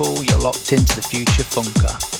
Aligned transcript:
You're 0.00 0.40
locked 0.40 0.72
into 0.72 0.96
the 0.96 1.02
Future 1.02 1.44
Funker. 1.44 2.13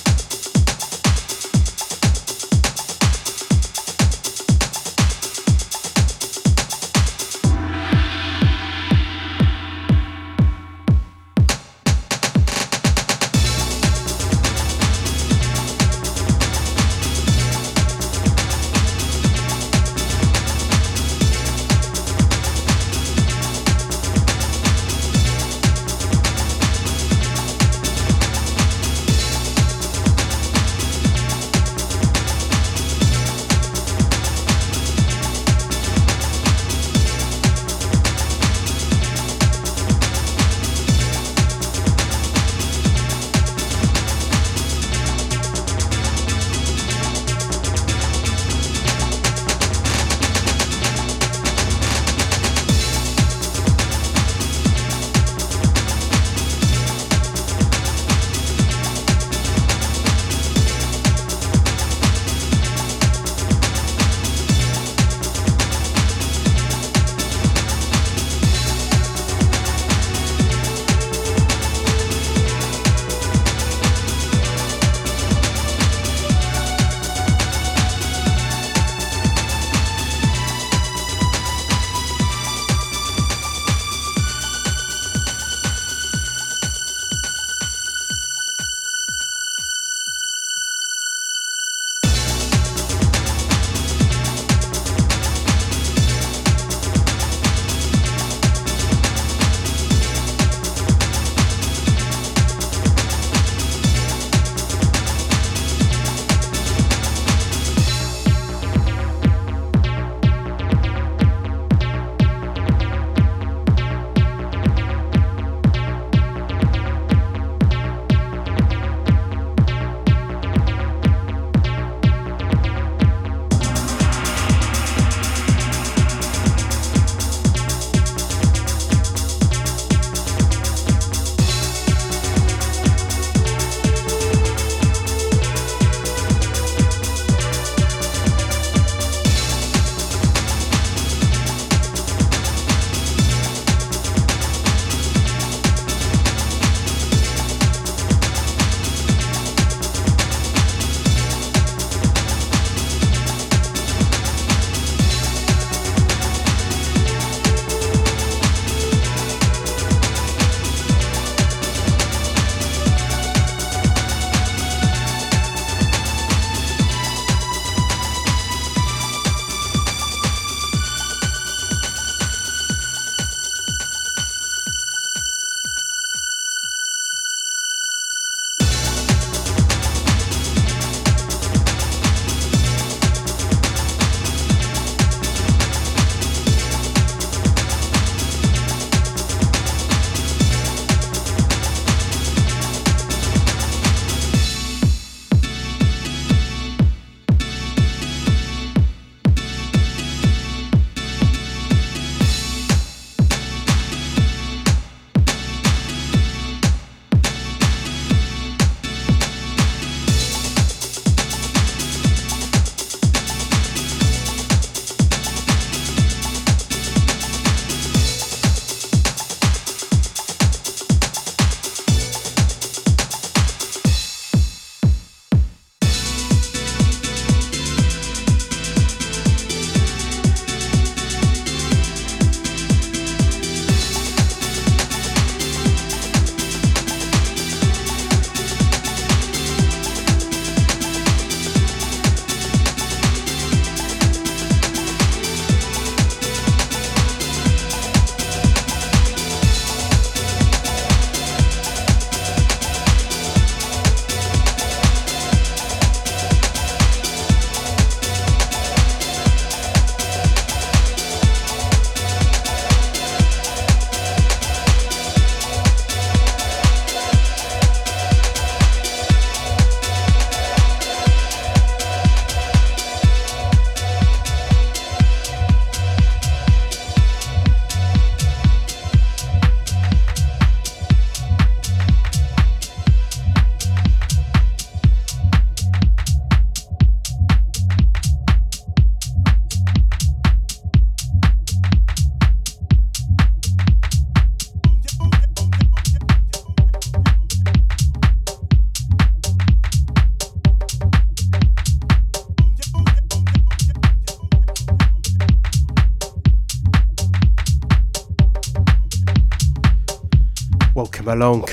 Along. 311.07 311.45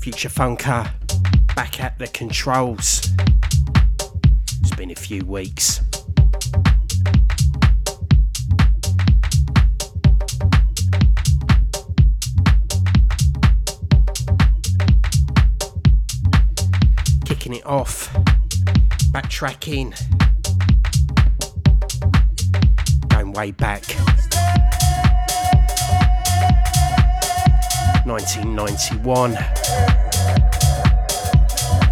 Future 0.00 0.28
Funker 0.28 0.90
back 1.54 1.80
at 1.80 1.98
the 1.98 2.06
controls. 2.14 3.12
It's 4.60 4.74
been 4.74 4.90
a 4.90 4.94
few 4.94 5.24
weeks. 5.26 5.80
Kicking 17.24 17.54
it 17.54 17.66
off, 17.66 18.12
backtracking, 19.12 19.92
going 23.08 23.32
way 23.32 23.50
back. 23.50 23.84
1991. 28.04 29.32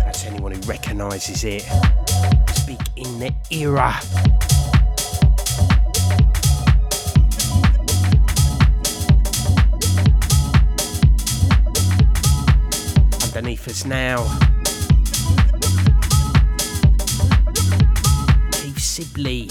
That's 0.05 0.25
anyone 0.27 0.53
who 0.53 0.61
recognises 0.63 1.45
it. 1.45 1.63
Speak 2.53 2.81
in 2.97 3.19
the 3.21 3.33
era. 3.51 3.95
Underneath 13.25 13.69
us 13.69 13.85
now. 13.85 14.25
Keith 18.53 18.79
Sibley. 18.79 19.49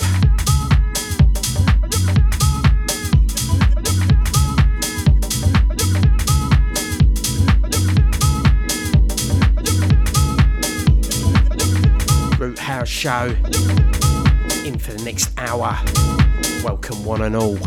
Show 12.90 13.28
in 14.66 14.80
for 14.80 14.94
the 14.94 15.02
next 15.06 15.30
hour. 15.38 15.78
Welcome, 16.64 17.06
one 17.06 17.22
and 17.22 17.36
all. 17.36 17.58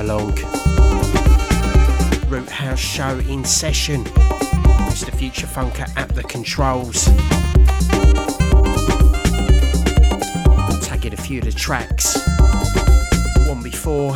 Along. 0.00 0.34
Root 2.28 2.48
House 2.48 2.80
Show 2.80 3.18
in 3.28 3.44
session. 3.44 4.02
Mr. 4.90 5.14
Future 5.14 5.46
Funker 5.46 5.88
at 5.96 6.08
the 6.16 6.24
controls. 6.24 7.04
Tagging 10.84 11.12
a 11.12 11.16
few 11.16 11.38
of 11.38 11.44
the 11.44 11.52
tracks. 11.52 12.18
One 13.46 13.62
before. 13.62 14.14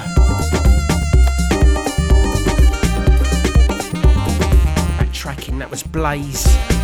Backtracking, 4.98 5.60
that 5.60 5.70
was 5.70 5.84
Blaze. 5.84 6.83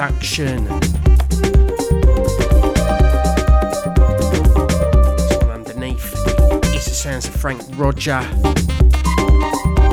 Earnshaw 0.00 0.10
production. 0.16 0.66
Underneath 5.50 6.26
um, 6.26 6.60
is 6.72 6.86
the 6.86 6.94
sounds 6.94 7.28
of 7.28 7.34
Frank 7.34 7.60
Roger. 7.74 8.26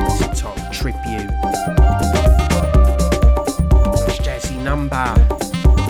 It's 0.06 0.22
entitled 0.22 0.72
Tribute. 0.72 1.30
Nice 3.98 4.20
jazzy 4.20 4.64
number. 4.64 4.96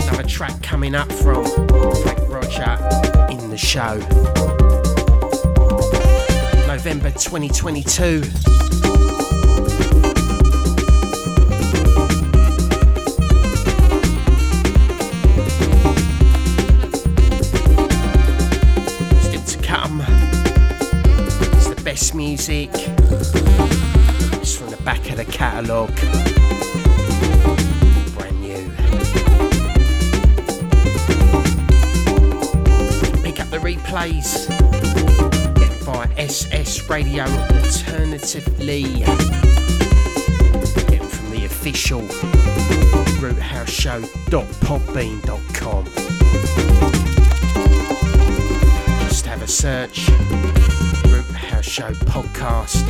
Another 0.02 0.24
track 0.24 0.60
coming 0.64 0.96
up 0.96 1.12
from 1.12 1.44
Frank 2.02 2.28
Roger 2.28 2.76
in 3.30 3.50
the 3.50 3.56
show. 3.56 3.98
November 6.66 7.12
2022. 7.12 8.67
Catalogue. 25.38 25.94
Brand 28.16 28.40
new. 28.40 28.70
Pick 33.22 33.38
up 33.38 33.48
the 33.48 33.58
replays. 33.62 34.48
Get 35.54 35.70
via 35.84 36.08
SS 36.16 36.90
Radio 36.90 37.22
alternatively. 37.22 39.04
Get 40.88 41.04
from 41.04 41.30
the 41.30 41.44
official 41.44 42.00
roothouseshow.podbean.com. 43.20 45.84
Just 49.08 49.26
have 49.26 49.42
a 49.42 49.46
search. 49.46 50.08
Root 51.06 51.30
House 51.30 51.64
Show 51.64 51.92
podcast. 51.92 52.84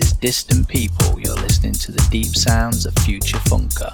Is 0.00 0.12
Distant 0.14 0.68
People. 0.68 1.20
You're 1.20 1.34
listening 1.36 1.72
to 1.74 1.92
the 1.92 2.06
deep 2.10 2.34
sounds 2.34 2.86
of 2.86 2.94
Future 3.04 3.38
Funker. 3.38 3.90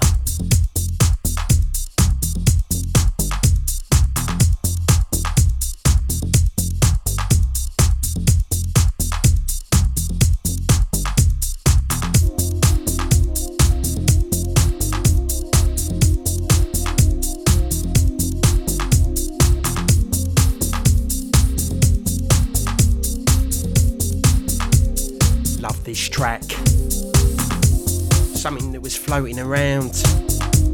Floating 29.17 29.39
around 29.39 29.95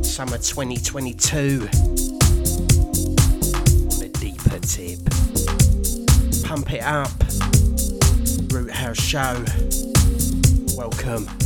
summer 0.04 0.38
2022 0.38 1.66
on 3.90 4.04
a 4.04 4.10
deeper 4.10 4.60
tip. 4.60 5.00
Pump 6.44 6.74
it 6.74 6.84
up, 6.84 7.10
Root 8.52 8.72
House 8.72 9.02
Show. 9.02 9.46
Welcome. 10.76 11.43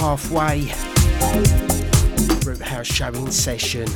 Halfway. 0.00 0.60
Root 2.46 2.62
House 2.62 2.86
showing 2.86 3.30
session. 3.30 3.86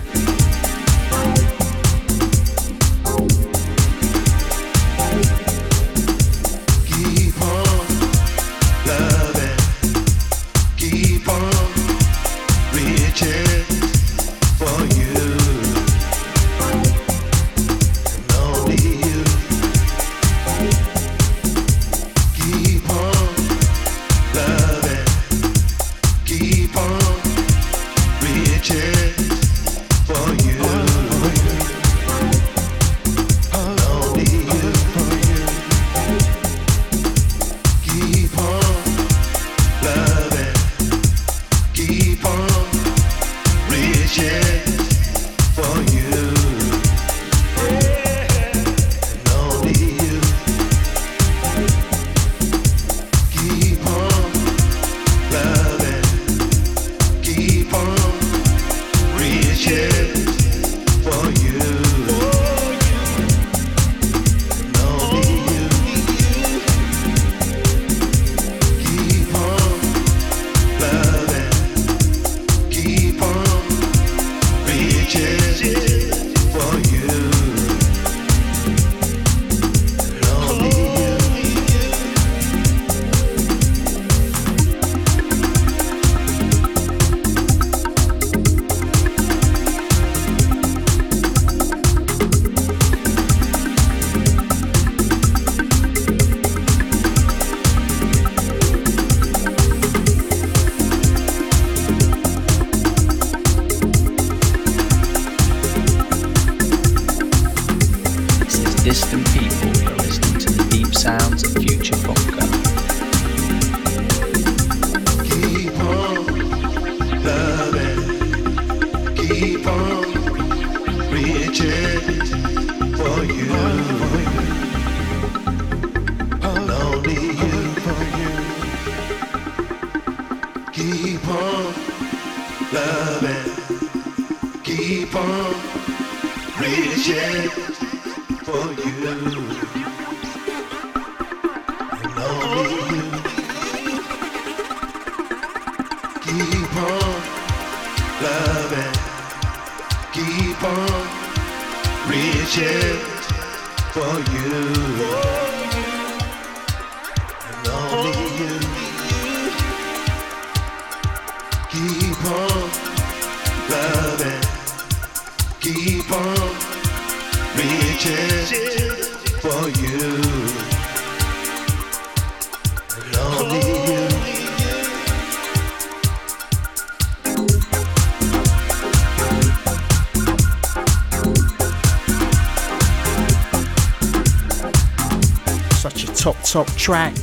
Top, 186.54 186.68
track. 186.76 187.16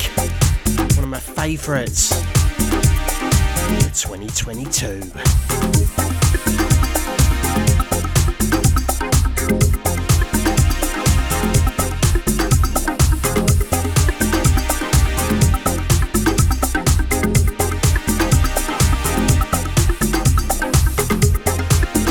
One 0.98 1.06
of 1.06 1.08
my 1.08 1.18
favourites. 1.18 2.10
2022. 3.94 5.00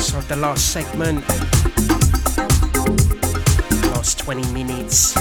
So 0.01 0.21
the 0.23 0.37
last 0.37 0.73
segment. 0.73 1.29
Last 3.93 4.21
20 4.21 4.51
minutes. 4.55 5.20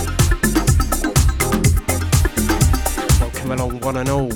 Welcome 4.00 4.14
along, 4.14 4.29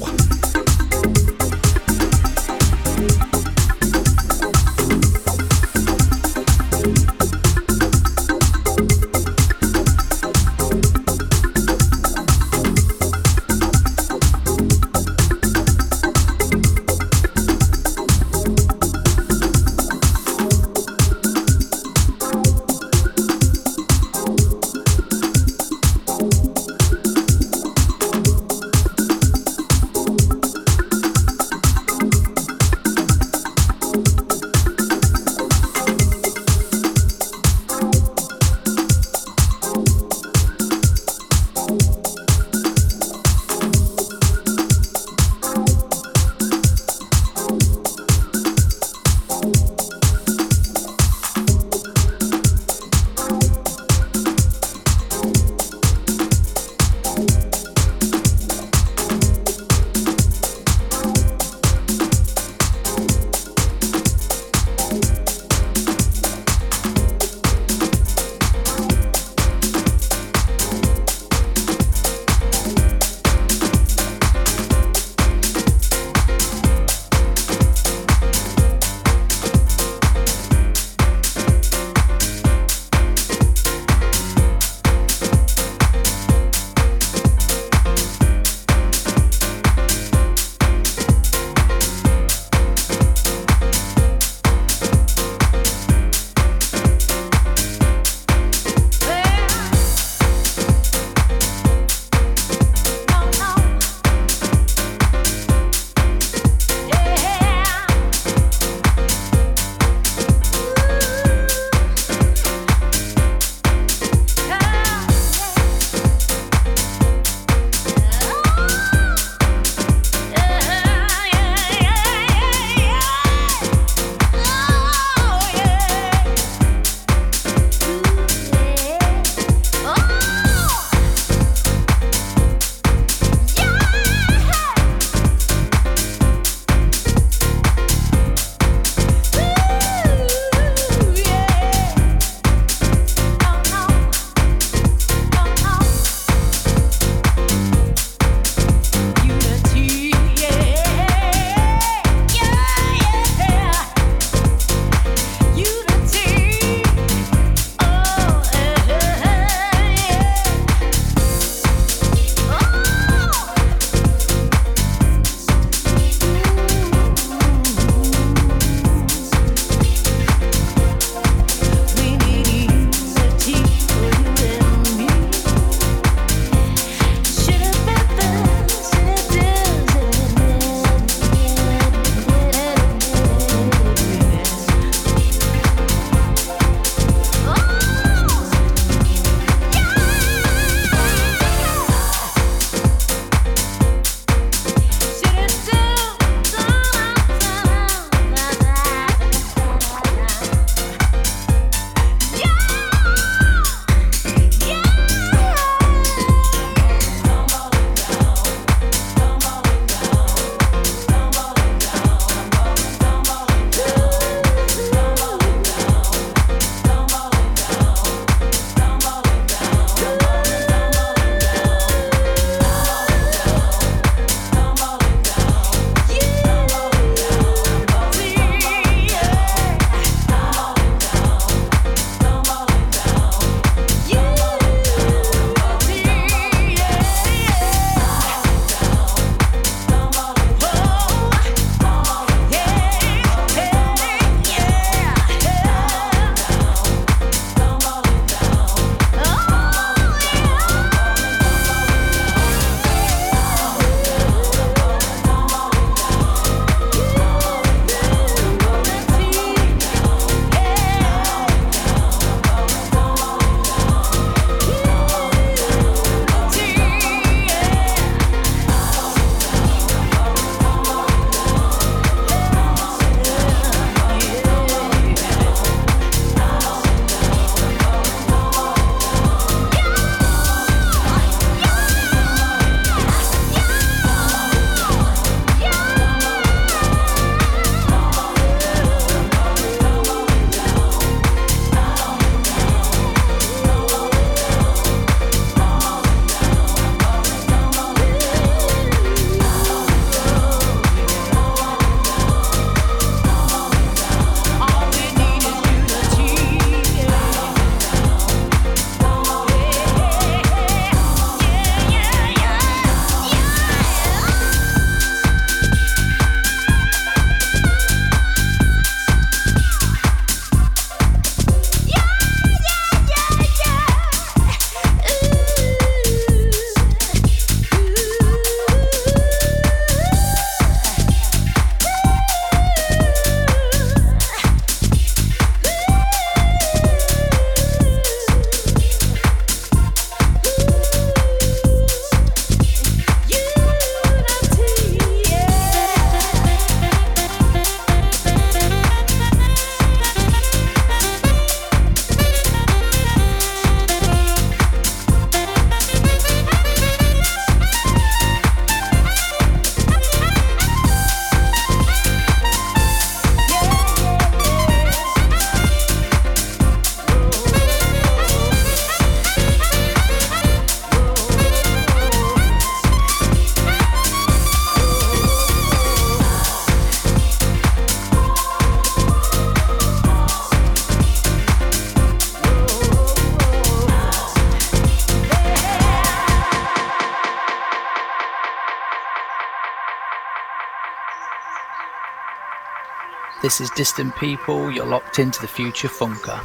This 393.43 393.59
is 393.59 393.69
Distant 393.71 394.15
People, 394.15 394.71
you're 394.71 394.85
locked 394.85 395.19
into 395.19 395.41
the 395.41 395.49
Future 395.49 395.89
Funker. 395.89 396.41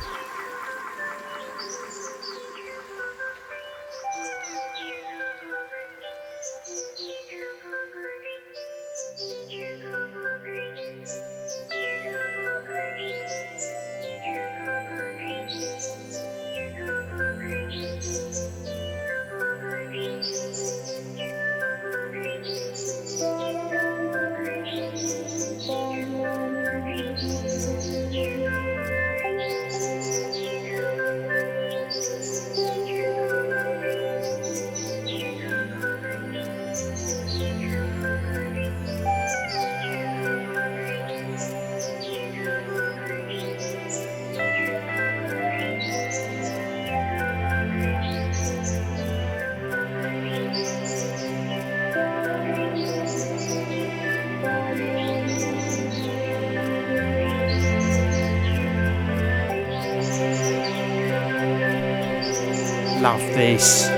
Love 63.00 63.20
this 63.20 63.88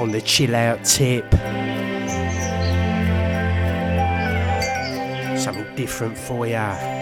on 0.00 0.10
the 0.10 0.22
chill 0.22 0.54
out 0.54 0.82
tip. 0.84 1.30
Something 5.38 5.76
different 5.76 6.16
for 6.16 6.46
ya. 6.46 6.99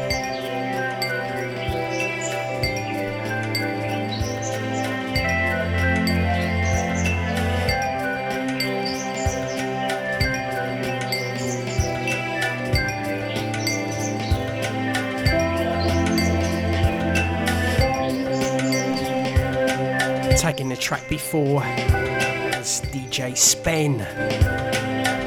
Track 20.89 21.07
before 21.11 21.63
as 21.65 22.81
DJ 22.91 23.37
Spen 23.37 23.99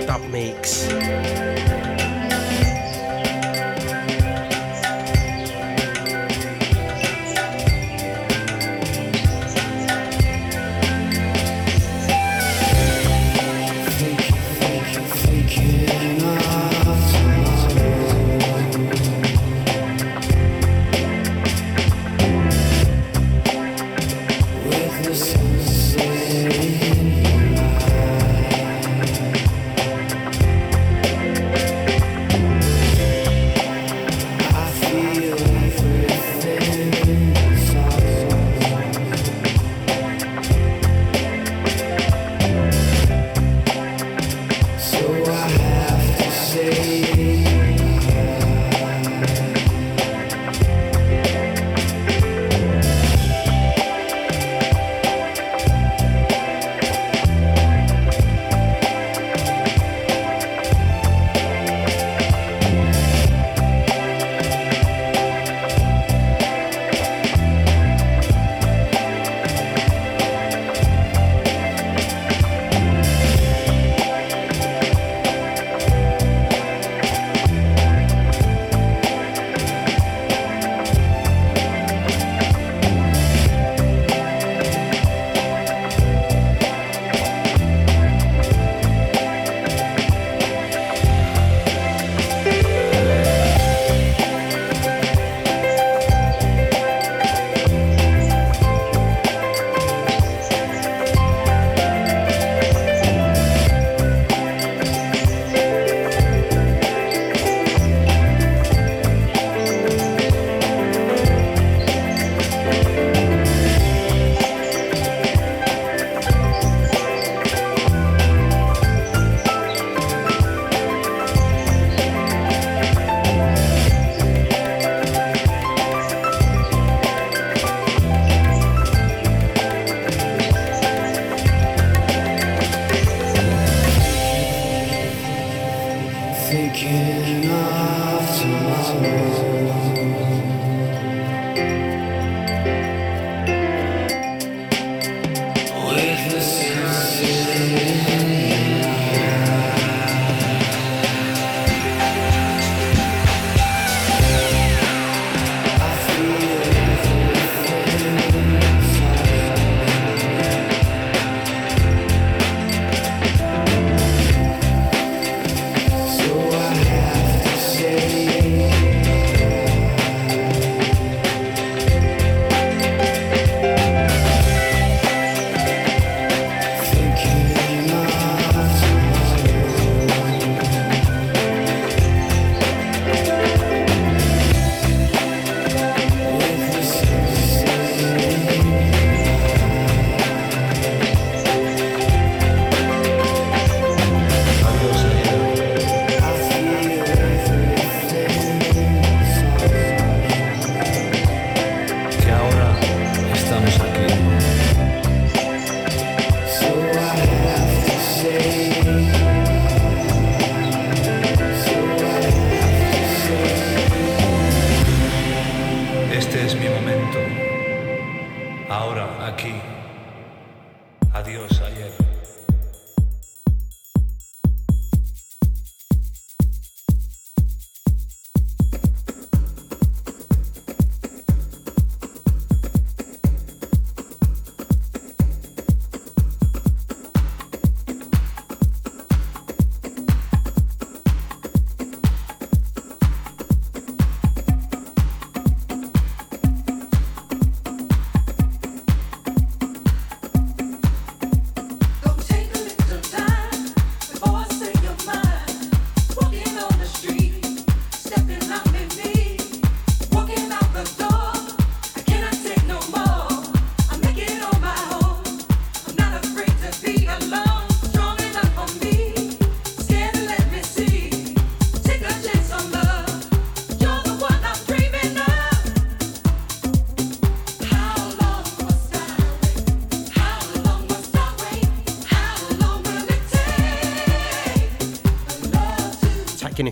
dub 0.07 0.28
mix. 0.32 0.88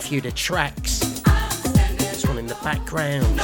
Few 0.10 0.18
of 0.18 0.24
the 0.24 0.32
tracks. 0.32 1.01
This 1.97 2.26
one 2.26 2.39
in 2.39 2.47
the 2.47 2.57
background. 2.64 3.39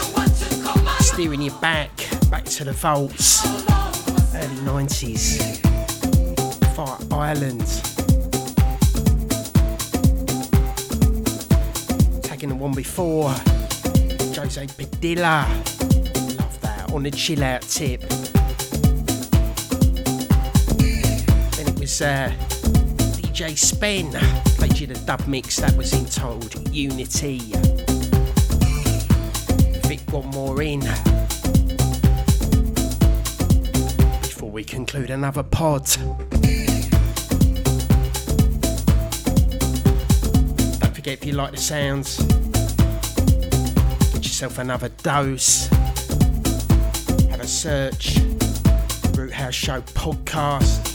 Steering 1.00 1.44
you 1.44 1.52
back, 1.62 1.92
back 2.32 2.44
to 2.46 2.64
the 2.64 2.72
vaults. 2.72 3.46
Early 4.34 4.56
90s. 4.66 5.62
Fire 6.74 6.98
Island. 7.12 7.68
Tagging 12.24 12.50
the 12.50 12.56
one 12.56 12.74
before. 12.74 13.30
Jose 14.34 14.66
Padilla. 14.76 15.46
Love 16.36 16.62
that. 16.62 16.92
On 16.92 17.04
the 17.04 17.12
chill 17.12 17.44
out 17.44 17.62
tip. 17.62 18.02
Then 21.52 21.68
it 21.68 21.80
was 21.80 22.02
uh, 22.02 22.34
DJ 23.22 23.56
Spen 23.56 24.45
played 24.68 24.80
you 24.80 24.88
the 24.88 25.00
dub 25.06 25.28
mix 25.28 25.58
that 25.58 25.76
was 25.78 25.94
entitled 25.94 26.70
Unity. 26.74 27.38
Fit 29.88 30.02
one 30.12 30.26
more 30.28 30.60
in 30.64 30.80
before 34.22 34.50
we 34.50 34.64
conclude 34.64 35.12
another 35.12 35.44
pod. 35.44 35.86
Don't 40.80 40.96
forget 40.96 41.14
if 41.14 41.26
you 41.26 41.34
like 41.34 41.52
the 41.52 41.58
sounds, 41.58 42.18
get 44.14 44.24
yourself 44.24 44.58
another 44.58 44.90
dose. 45.04 45.68
Have 47.28 47.40
a 47.40 47.48
search. 47.48 48.18
Root 49.16 49.32
House 49.32 49.54
Show 49.54 49.82
podcast. 49.82 50.95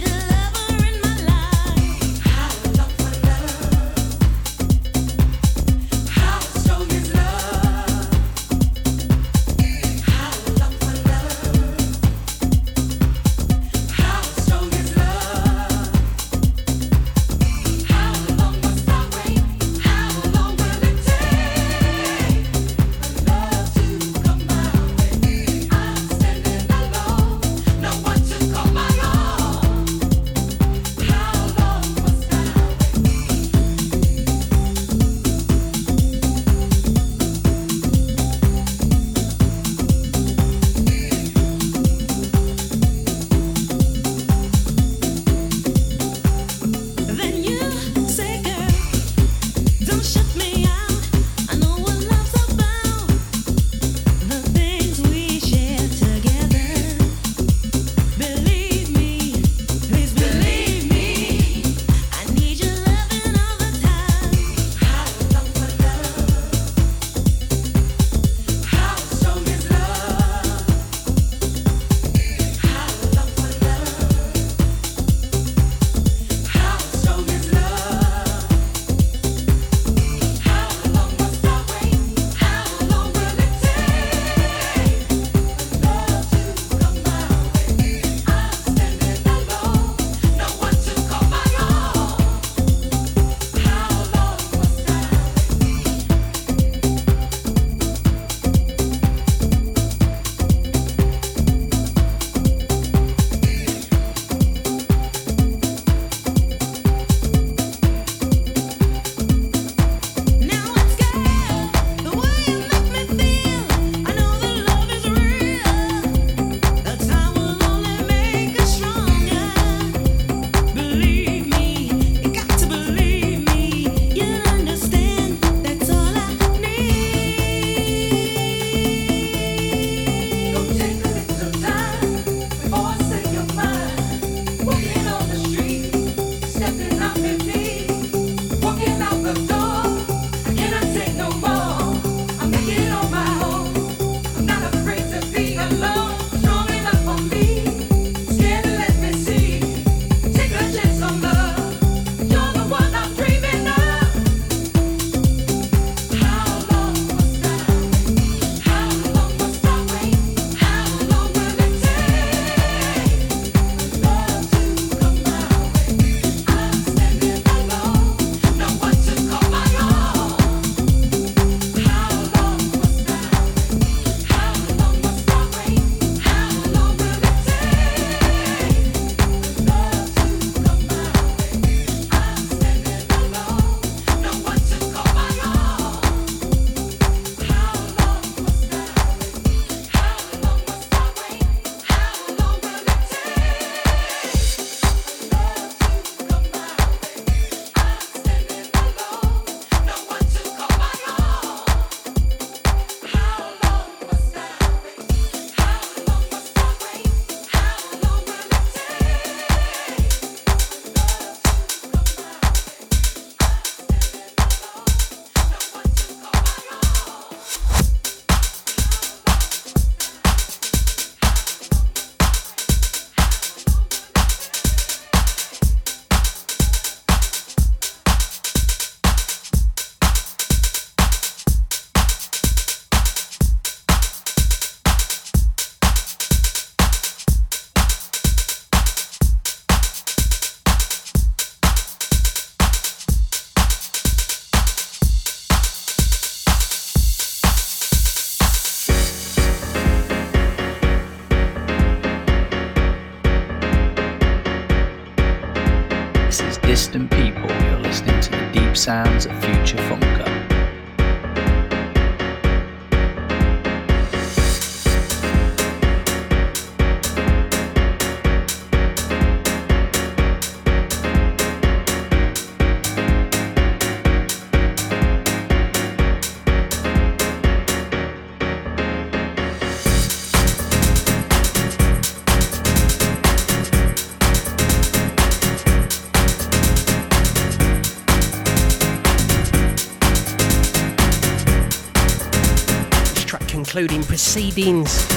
proceedings. 294.23 295.07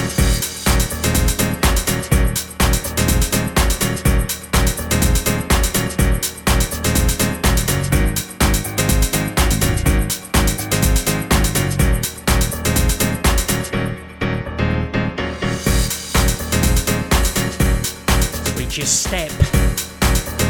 We 18.57 18.65
just 18.65 19.03
step 19.03 19.29